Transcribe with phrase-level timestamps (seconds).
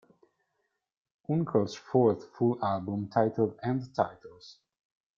[1.29, 4.57] Unkle's fourth full album titled End Titles...